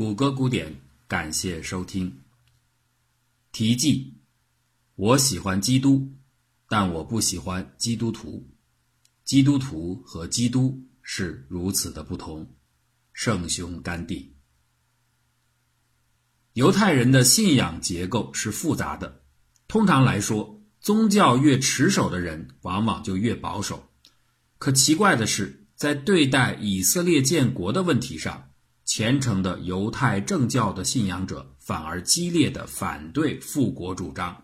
[0.00, 2.22] 谷歌古典，感谢收听。
[3.52, 4.14] 题记：
[4.94, 6.10] 我喜欢基督，
[6.70, 8.48] 但我不喜欢基督徒。
[9.24, 12.50] 基督徒和基督是如此的不同。
[13.12, 14.34] 圣雄甘地。
[16.54, 19.20] 犹太人的信仰结构是复杂的。
[19.68, 23.90] 通常来说，宗教越持守的人，往往就越保守。
[24.56, 28.49] 可奇怪的是，在对待以色列建国的问题上，
[28.90, 34.36] 虔诚的犹太正教的信仰者反而激烈的反对复国主张，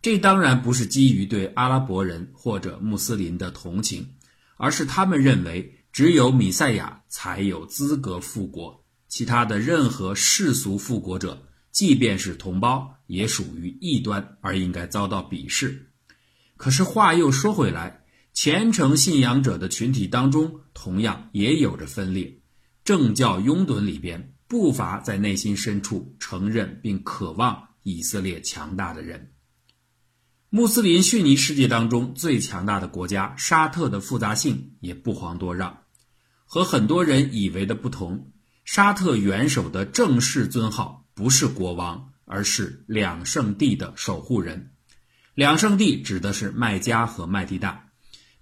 [0.00, 4.14] 这当然不是基于对阿拉伯人或者穆斯林的同情，
[4.56, 15.92] 而是他们认为只有米赛亚才有资格复国，其他的任何世俗复国者，即便是同胞，也属于异端而应该遭到鄙视。
[16.56, 22.40] 可是话又说回来，虔诚信仰者的群体当中，同样也有着分裂。
[22.86, 29.32] 政教拥趸里边，不乏在内心深处承认并渴望以色列强大的人。
[30.50, 35.82] 穆斯林逊尼世界当中最强大的国家沙特的复杂性也不遑多让。
[36.44, 38.30] 和很多人以为的不同，
[38.64, 44.70] 沙特元首的正式尊号不是国王，而是两圣地的守护人。
[45.34, 47.85] 两圣地指的是麦加和麦地那。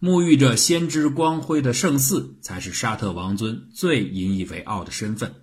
[0.05, 5.35] 沐浴着先知光辉的圣寺，才是沙特王尊最引以为傲的身份。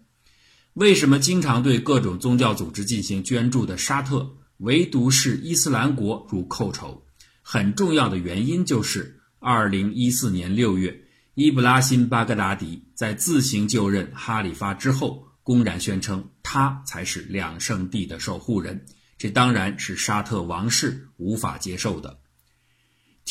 [0.74, 7.04] 为什么经常对各种宗教组织进行捐助的沙特，唯独是伊斯兰国如寇仇？
[7.42, 10.96] 很重要的原因就是，二零一四年六月，
[11.34, 18.86] 伊布拉辛·巴格达迪在自行就任哈里发之后，公然宣称他才是两圣地的守护人。
[19.18, 22.20] 这当然是沙特王室无法接受的。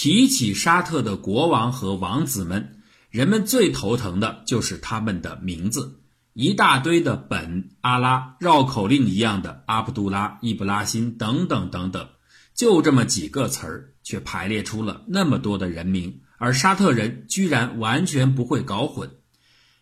[0.03, 6.01] 提起沙特的国王和王子们，人们最头疼的就是他们的名字，
[6.33, 12.09] 一大堆的本阿拉，绕口令一样的阿卜杜拉、伊布拉辛等等等等，
[12.55, 19.11] 就这么几个词儿，却排列出了那么多的人名，而沙特人居然完全不会搞混。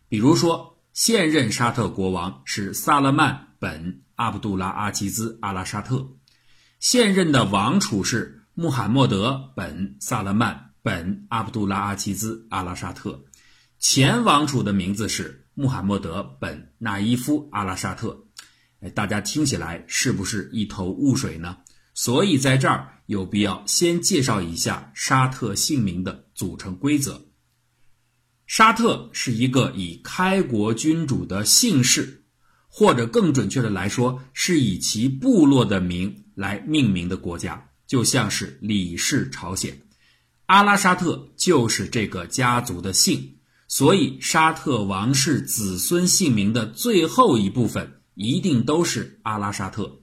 [0.09, 6.09] 比如说，现任沙特国王是萨勒曼本阿卜杜拉阿齐兹阿拉沙特，
[6.81, 8.35] 现任的王储是。
[8.61, 13.23] 穆罕默德本萨勒曼本阿卜杜拉阿齐兹阿拉沙特，
[13.79, 18.25] 前王储的名字是穆罕默德本纳伊夫阿拉沙特。
[18.81, 21.55] 哎，大家听起来是不是一头雾水呢？
[21.93, 27.27] 所以在这儿有必要先介绍一下沙特姓名的组成规则。
[28.45, 32.25] 沙特是一个以开国君主的姓氏，
[32.67, 37.68] 或者更准确的来说，是以其部落的名来命名的国家。
[37.89, 39.81] 就像是李氏朝鲜，
[40.45, 50.01] 阿拉沙特就是这个家族的姓，所以沙特王室子孙姓名的最后一部分一定都是阿拉沙特。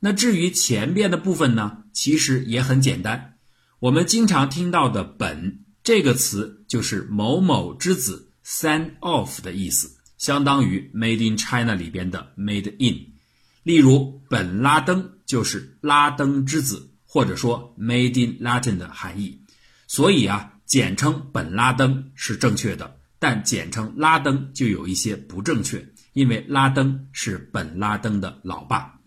[0.00, 3.38] 那至于前边的部分呢，其实也很简单。
[3.78, 13.14] 我们经常听到的“本”这个词，就是某某之子 （son of） 的意思，相当于 “made in China” 里边的 “made in”。
[13.62, 16.90] 例如，本拉登就是拉登之子。
[17.14, 19.38] 或者说 “Made in Latin” 的含义，
[19.86, 28.98] 所以啊，简称本拉登是正确的，但简称拉登就有一些不正确，因为拉登是本拉登的老爸。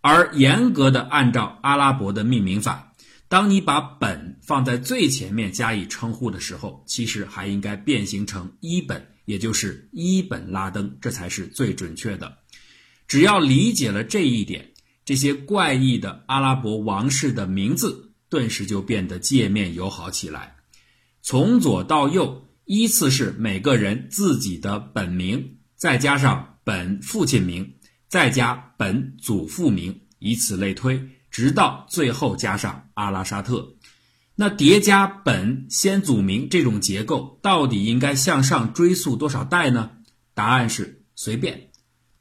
[0.00, 2.92] 而严格的按照阿拉伯的命名法，
[3.28, 12.38] 当你把“本”放在最前面加以称呼的时候，其实还应该变形成伊本，也就是伊本拉登，这才是最准确的。
[13.06, 14.71] 只要理解了这一点。
[15.04, 20.56] 这些怪异的阿拉伯王室的名字顿时就变得界面友好起来。
[21.22, 27.74] 从左到右依次是每个人自己的本名，再加上本父亲名，
[28.08, 33.76] 再加本祖父名，以此类推，直到最后加上阿拉沙特。
[34.34, 39.90] 那叠加本先祖名这种结构，到底应该向上追溯多少代呢？
[40.34, 41.71] 答案是随便。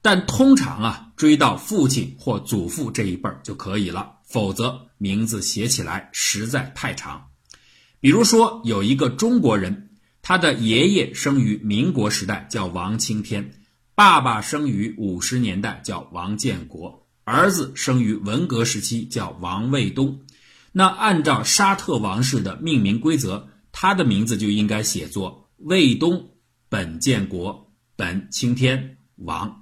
[0.01, 7.27] 但通常啊，追到父亲或祖父这一辈儿就可以了，否则名字写起来实在太长。
[7.99, 9.89] 比如说，有一个中国人，
[10.23, 13.43] 他的爷爷生于民国时代，叫王青天；
[13.93, 20.21] 爸爸生于五十年代，叫王建国；儿子生于文革时期，叫王卫东。
[20.71, 26.31] 那按照沙特王室的命名规则，他的名字就应该写作卫东
[26.69, 29.60] 本建国本青天王。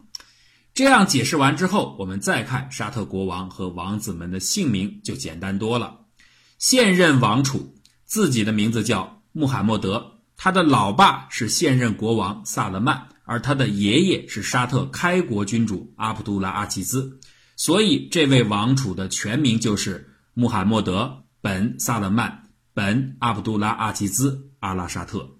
[0.79, 6.05] 这样解释完之后，我们再看沙特国王和王子们的姓名就简单多了。
[6.57, 17.19] 现任王储自己的名字叫穆罕默德，他的老爸是现任国王萨勒曼，而他的爷爷是沙特开国君主阿卜杜拉阿齐兹，
[17.57, 22.43] 所以这位王储的全名就是穆罕默德本萨勒曼
[22.73, 25.39] 本阿卜杜拉阿齐兹阿拉沙特。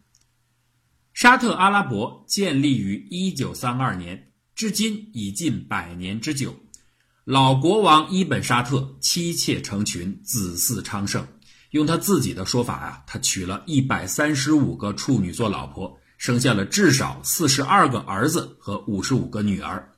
[1.14, 4.29] 沙特阿拉伯建立于1932年，
[4.60, 6.54] 至今已近百年之久。
[7.24, 11.26] 老国王伊本沙特妻妾成群，子嗣昌盛。
[11.72, 19.94] 用他自己的说法呀，他娶了一百三十五个处女做老婆，生下了至少四十二个儿子和五十五个女儿。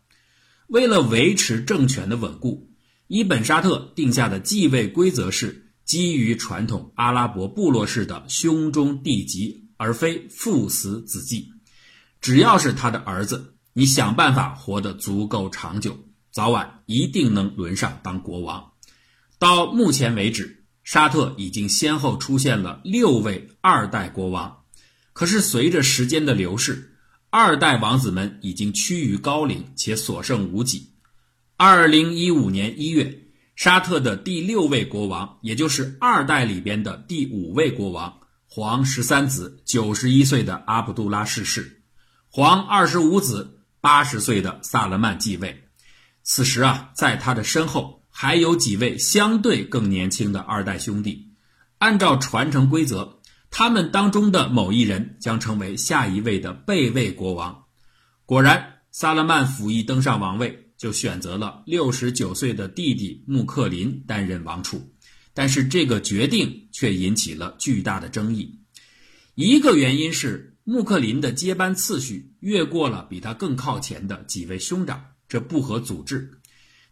[0.67, 2.69] 为了维持政权的稳固，
[3.07, 11.49] 伊本沙特定下的继位规则是基于传统阿拉伯部落式的兄终弟及，而非父死子继。
[12.21, 15.97] 只要是他的儿子，你想办法活得足够长久。
[16.31, 18.71] 早晚一定能轮上当国王。
[19.37, 24.59] 到目前为止，沙特已经先后出现了六位二代国王。
[25.13, 26.95] 可是随着时间的流逝，
[27.29, 30.93] 二代王子们已经趋于高龄且所剩无几。
[31.57, 33.23] 二零一五年一月，
[33.55, 41.83] 沙特的第六位国王，也就是二代里边的第五位国王，皇十三子九十一岁的阿卜杜拉逝世，
[42.29, 45.63] 皇二十五子八十岁的萨勒曼继位。
[46.23, 51.31] 此时啊，在他的身后还有几位相对更年轻的二代兄弟。
[51.79, 53.19] 按照传承规则，
[53.49, 57.63] 他们当中的某一人将成为下一位的备位国王。
[58.27, 64.93] 果然，萨勒曼甫一登上王位，就选择了六十九岁的弟弟穆克林担任王储。
[65.33, 68.59] 但是，这个决定却引起了巨大的争议。
[69.33, 75.05] 一个原因是穆克林的接班次序越过了比他更靠前的几位兄长。
[75.27, 76.39] 这不合组织。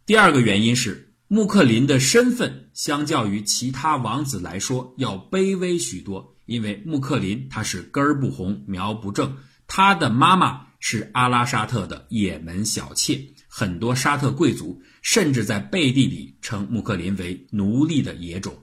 [0.06, 9.36] 第二个原因是穆克林的身份相较于其他王子来说要卑微许多，因为穆克林他是根儿不红苗不正，
[9.66, 18.56] 他的妈妈是阿拉沙特的也门小妾，很多沙特贵族甚至在背地里称穆克林为奴隶的野种。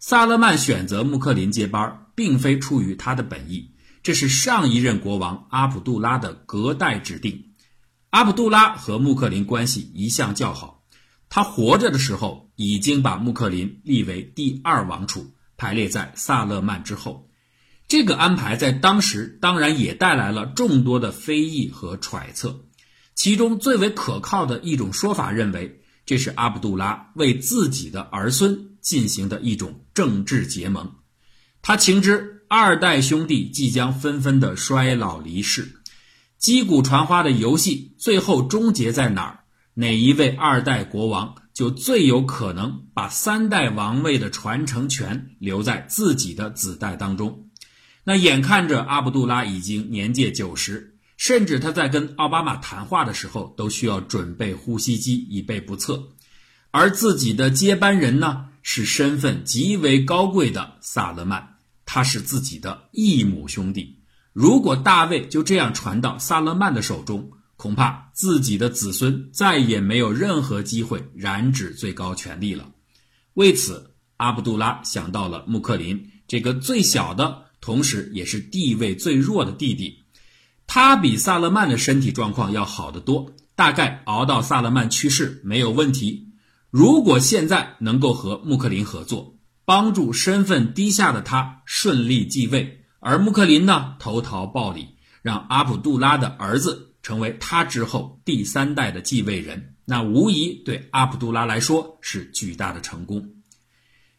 [0.00, 3.75] 萨勒曼选择穆克林接班，并非出于他的本意，
[4.06, 7.54] 这是上一任国王阿卜杜拉的隔代指定。
[8.10, 10.84] 阿卜杜拉和穆克林关系一向较好，
[11.28, 17.28] 他活着的时候已经把穆克林立为第二王储，排列在萨勒曼之后。
[17.88, 22.60] 这个安排在当时当然也带来了众多的非议和揣测，
[23.16, 30.94] 其中最为可靠的一种说法认为，这是阿卜杜拉为自己的儿孙进行的一种政治结盟。
[31.66, 35.80] 他情知二代兄弟即将纷纷的衰老离世。
[36.38, 39.40] 击鼓传花的游戏最后终结在哪儿？
[39.74, 47.48] 哪一位二代国王就最有可能把三代王位的传承权留在自己的子代当中？
[48.04, 56.10] 那眼看着阿卜杜拉已经年届九十，甚至他在跟奥巴马谈话的时候都需要准备呼吸机以备不测。
[56.70, 61.55] 而自己的接班人呢，是身份极为高贵的萨勒曼，
[61.86, 63.98] 他是自己的异母兄弟。
[64.34, 72.70] 如果大卫就这样传到萨勒曼的手中，恐怕自己的子孙再也没有任何机会染指最高权力了。
[73.32, 80.04] 为此，阿卜杜拉想到了穆克林这个最小的，同时也是地位最弱的弟弟。
[80.66, 86.28] 他比萨勒曼的身体状况要好得多，大概熬到萨勒曼去世没有问题。
[86.70, 89.35] 如果现在能够和穆克林合作，
[89.66, 92.84] 帮助身份低下的他顺利继位。
[93.00, 103.34] 而穆克林呢，投桃报李，让阿卜杜拉的儿子成为他之后第三代的继位人，那无疑对阿卜杜拉来说是巨大的成功。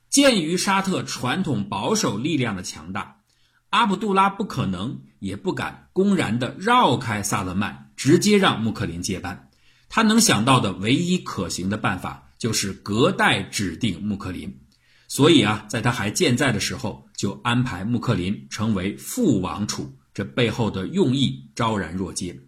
[0.10, 3.18] 鉴于沙特传统保守力量的强大，
[3.70, 9.50] 阿卜杜拉不可能也不敢公然的绕开萨勒曼，直接让穆克林接班。
[9.89, 14.60] 他能想到的唯一可行的办法就是隔代指定穆克林。
[15.08, 22.42] 所以啊，在他还健在的时候，就安排穆克林成为副王储，这背后的用意昭然若揭。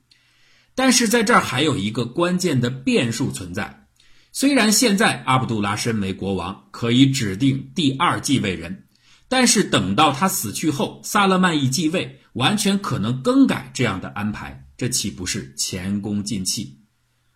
[0.76, 3.88] 但是在这儿还有一个关键的变数存在：
[4.32, 8.88] 虽然现在阿卜杜拉身为国王，可以指定第二继位人，
[9.30, 16.80] 但是等到他死去后，萨勒曼一继位，完全可能更改这样的安排，这岂不是前功尽弃？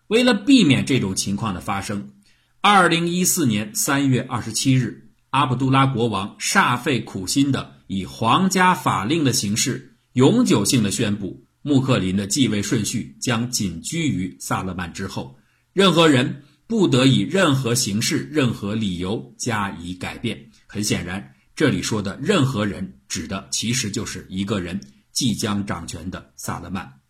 [0.06, 2.12] 为了避免这种情况的发生，
[2.60, 5.03] 二零一四年三月二十七日。
[5.34, 15.36] 阿卜杜拉国王煞费苦心的以皇家法令的形式，永久性的宣布穆克林的继位顺序将仅居于萨勒曼之后，
[15.72, 20.50] 任何人不得以任何形式、任何理由加以改变。
[20.68, 27.00] 很显然，这里说的任何人指的其实就是一个人即将掌权的萨勒曼。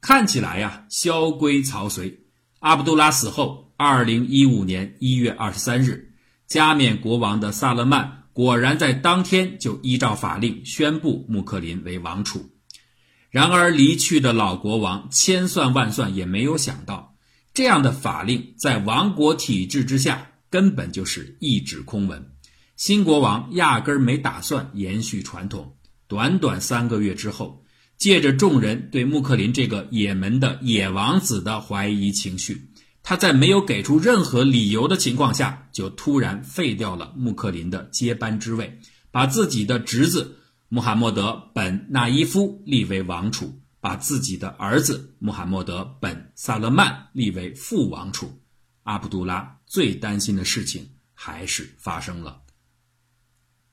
[0.00, 2.20] 看起来呀，萧规曹随。
[2.60, 6.07] 阿卜杜拉死后，二零一五年一月二十三日，
[6.48, 12.50] 加冕国王的萨勒曼果然在当天就依照法令宣布穆克林为王储。
[13.30, 17.14] 然而，离去的老国王千算万算也没有想到，
[17.52, 22.32] 这样的法令在王国体制之下根本就是一纸空文。
[22.76, 25.76] 新国王压根儿没打算延续传统。
[26.06, 27.62] 短短三个月之后，
[27.98, 32.67] 借着众人对穆克林这个也门的野王子的怀疑情绪，
[33.08, 40.36] 他在没有给出任何理由的情况下，就突然废掉了穆克林的接班之位，把自己的侄子。
[40.68, 48.42] 穆罕默德本纳伊夫立为王储，把自己的儿子穆罕默德本萨勒曼立为副王储。
[48.82, 52.42] 阿卜杜拉最担心的事情还是发生了。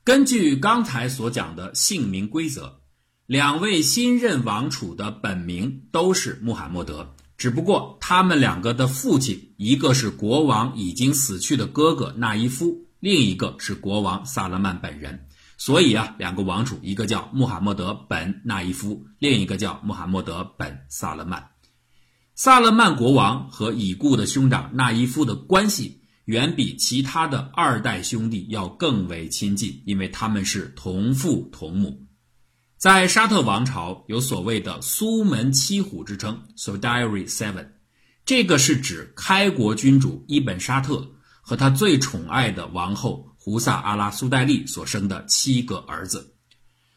[0.02, 2.80] 根据刚才所讲的姓名规则，
[3.26, 15.26] 两位新任王储的本名都是穆罕默德，只不过他们两个的父亲，一个是国王已经死去的哥哥纳伊夫，另一个是国王萨勒曼本人。
[15.58, 21.50] 所以啊，两个王储，一个叫穆罕默德本纳伊夫，另一个叫穆罕默德本萨勒曼。
[22.34, 32.05] 萨勒曼国王和已故的兄长纳伊夫的关系远比其他的二代兄弟要更为亲近，因为他们是同父同母。
[32.78, 37.68] 在沙特王朝有所谓的苏门七虎之称，so diary Seven），
[38.26, 43.34] 这个是指开国君主伊本沙特和他最宠爱的王后。
[43.38, 46.34] 胡萨阿拉苏戴利所生的七个儿子，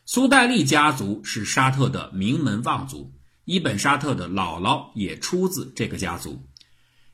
[0.03, 3.13] 苏戴利家族是沙特的名门望族，
[3.45, 6.43] 伊本沙特的姥姥也出自这个家族。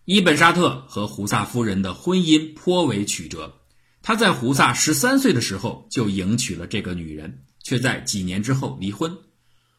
[0.06, 3.60] 伊本沙特和胡萨夫人的婚姻颇为曲折，
[4.02, 9.12] 他在胡萨十三岁的时候就迎娶了这个女人，却在几年之后离婚。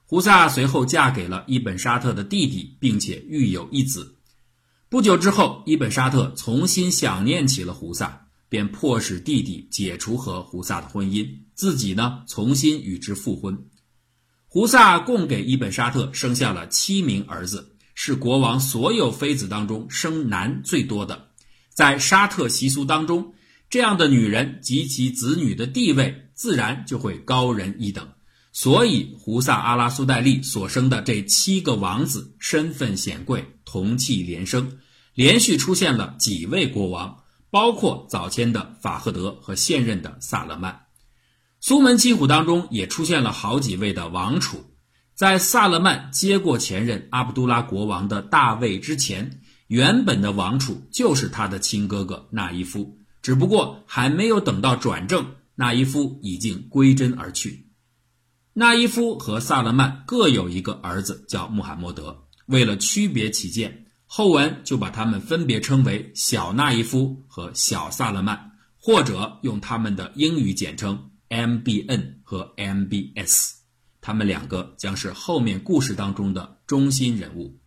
[0.04, 4.16] 胡萨随后嫁给了伊本沙特的弟弟，并且育有一子。
[4.90, 8.24] 不久之后，伊本沙特重新想念起了胡萨。
[8.48, 13.66] 便迫使弟弟解除和胡萨的婚姻，自己呢重新与之复婚。
[14.46, 21.30] 胡萨共给伊本沙特生下了七名儿子，是国王所有妃子当中生男最多的。
[21.74, 23.34] 在沙特习俗当中，
[23.68, 28.06] 这样的女人及其子女的地位自然就会高人一等。
[28.52, 34.78] 所以，胡萨阿拉苏戴利所生的这七个王子身份显贵，同气连生，
[35.14, 37.24] 连续出现了几位国王。
[37.48, 40.80] 包括早先的法赫德和现任的萨勒曼，
[41.60, 44.64] 苏门七虎当中也出现了好几位的王储。
[45.14, 55.24] 在萨勒曼接过前任阿卜杜拉国王的大位之前，原本的王储就是他的亲哥哥纳伊夫，只不过还没有等到转正，
[55.56, 57.66] 纳伊夫已经归真而去。
[58.52, 63.86] 纳伊夫和萨勒曼各有一个儿子叫穆罕默德，为了区别起见。
[64.08, 73.54] 后文就把他们分别称为小纳伊夫和小萨勒曼，或者用他们的英语简称 MBN 和 MBS。
[74.00, 77.58] 他们两个将是后面故事当中的中心人物。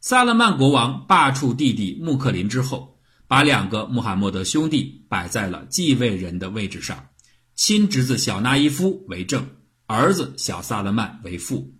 [0.00, 2.93] 萨勒曼国王罢黜弟弟穆克林之后，
[3.34, 7.08] 把两个穆罕默德兄弟摆在了继位人的位置上，
[7.56, 9.48] 亲侄子小纳伊夫为正，
[9.86, 11.74] 儿子小萨勒曼为副。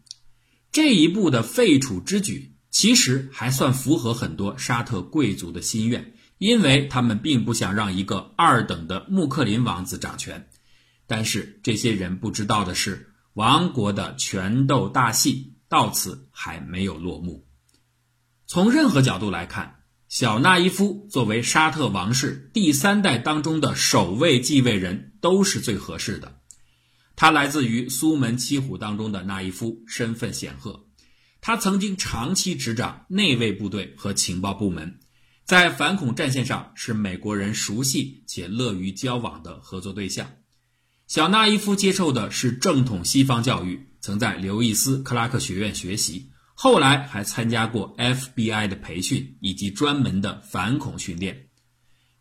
[0.73, 2.56] 这一步的废除之举。
[2.73, 10.49] 其实还算符合很多沙特贵族的心愿，因为他们并不想让一个二等的穆克林王子掌权。
[11.06, 17.46] 但是这些人不知道的是，王国的权斗大戏到此还没有落幕。
[18.49, 19.83] 从任何角度来看，
[20.14, 26.38] 小纳伊夫作为沙特王室第三代当中的首位继位人，都是最合适的。
[27.16, 30.87] 他来自于苏门七虎当中的纳伊夫，身份显赫。
[31.40, 35.00] 他曾经长期执掌内卫部队和情报部门，
[35.44, 40.30] 在反恐战线上是美国人熟悉且乐于交往的合作对象。
[41.09, 46.30] 小纳伊夫接受的是正统西方教育，曾在刘易斯·克拉克学院学习，
[46.64, 51.49] 后来还参加过 FBI 的培训以及专门的反恐训练。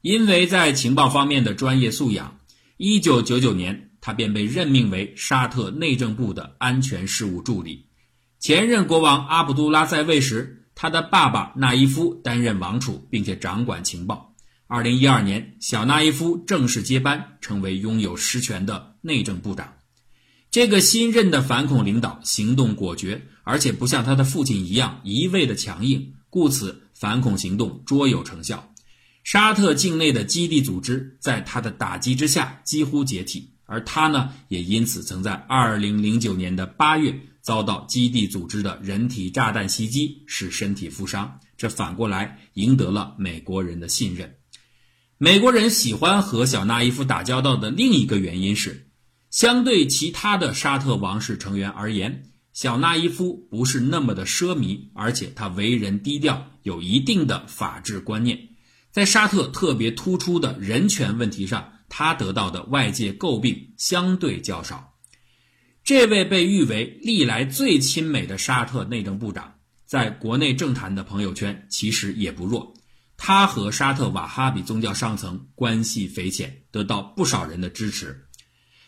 [0.02, 2.42] 因为在情报方面的专业素养
[2.78, 7.86] ，1999年他便被任命为沙特内政部的安全事务助理。
[8.38, 14.36] 前任国王阿卜杜拉在位时，他的爸爸纳伊夫担任王储，并且掌管情报。
[14.68, 19.74] 二零一二年，小纳伊夫正式接班，成为拥有实权的内政部长。
[20.54, 28.72] 这个新任的反恐领导行动果决，而且不像他的父亲一样一味的强硬，故此反恐行动卓有成效。
[29.24, 37.20] 沙特境内的基地组织在他的打击之下几乎解体，而他呢，也因此曾在二零零九年的八月。
[37.42, 44.36] 遭到基地组织的人体炸弹袭击，使身体负伤，这反过来赢得了美国人的信任。
[45.18, 48.88] 美国人喜欢和小纳伊夫打交道的另一个原因是，
[49.34, 52.22] 相对其他的沙特王室成员而言，
[52.54, 58.50] 小纳伊夫不是那么的奢靡，而且他为人低调，有一定的法治观念，
[58.92, 64.94] 在沙特特别突出的人权问题上，他得到的外界诟病相对较少。
[65.84, 69.56] 这位被誉为历来最亲美的沙特内政部长，
[69.88, 72.72] 在国内政坛的朋友圈其实也不弱。
[73.18, 78.28] 他和沙特瓦哈比宗教上层关系匪浅，得到不少人的支持。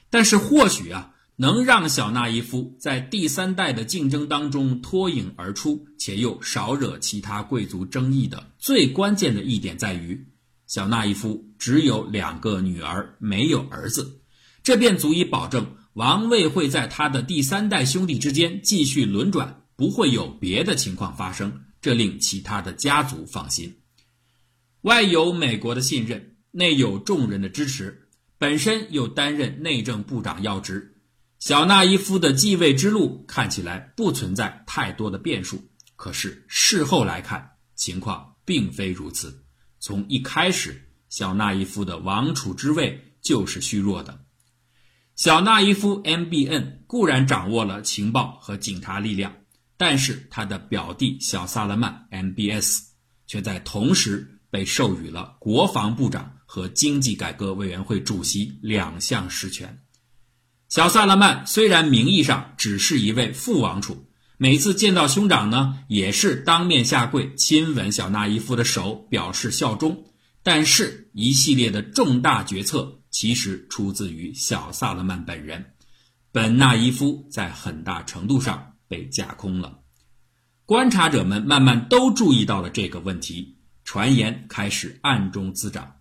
[0.10, 10.28] 但是，或许啊，能让小纳伊夫在第三代的竞争当中脱颖而出，且又少惹其他贵族争议的最关键的一点在于，
[10.68, 14.22] 小纳伊夫只有两个女儿，没有儿子，
[14.64, 15.76] 这便足以保证。
[15.94, 23.78] 王位会在他的第三代兄弟之间继续轮转，不会有别的情况发生，这令其他的家族放心。
[24.82, 28.05] 外有美国的信任，内有众人的支持，
[28.38, 30.98] 本身又担任内政部长要职，
[31.39, 35.70] 小纳伊夫的继位之路看起来不存在太多的变数。
[35.96, 39.44] 可是事后来看，情况并非如此。
[39.80, 44.25] 从一开始，小纳伊夫的王储之位就是虚弱的。
[45.15, 49.34] 小纳伊夫 MBN 固然掌握了情报和警察力量，
[49.77, 52.82] 但是他的表弟小萨勒曼 MBS
[53.25, 59.82] 却在同时被授予了国防部长和经济改革委员会主席两项实权。
[60.70, 64.08] 小萨勒曼虽然名义上只是一位副王储，
[64.38, 70.06] 每次见到兄长呢，也是当面下跪亲吻小纳伊夫的手表示效忠，
[70.44, 73.02] 但是一系列的重大决策。
[73.12, 75.74] 其实出自于小萨勒曼本人，
[76.32, 79.80] 本纳伊夫在很大程度上被架空了。
[80.66, 85.91] 观察者们慢慢都注意到了这个问题，传言开始暗中滋长。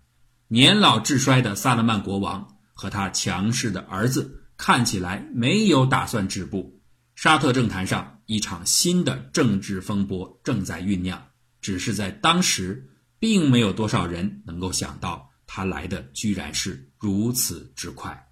[0.47, 6.81] 年老智衰的萨勒曼国王和他强势的儿子看起来没有打算止步。
[7.15, 11.29] 沙特政坛上一场新的政治风波正在酝酿，
[11.61, 15.31] 只是在当时，并没有多少人能够想到。
[15.47, 18.24] 他来的居然是如此之快。